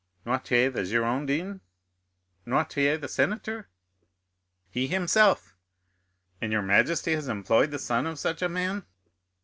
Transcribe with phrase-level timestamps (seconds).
[0.25, 3.67] "Noirtier the Girondin?—Noirtier the senator?"
[4.71, 5.53] "He himself."
[6.41, 8.83] "And your majesty has employed the son of such a man?"